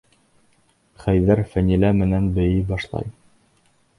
Хәйҙәр 1.03 1.41
Фәнилә 1.51 1.93
менән 1.99 2.31
бейей 2.39 2.65
башлай. 2.75 3.13